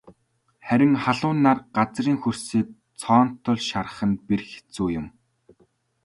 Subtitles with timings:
[0.67, 2.67] Харин халуун нар газрын хөрсийг
[3.01, 5.05] цоонотол шарах нь бэрх хэцүү юм.